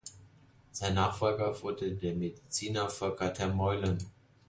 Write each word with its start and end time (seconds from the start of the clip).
Sein 0.71 0.95
Nachfolger 0.95 1.61
wurde 1.61 1.91
der 1.93 2.15
Mediziner 2.15 2.89
Volker 2.89 3.31
ter 3.31 3.49
Meulen. 3.49 3.99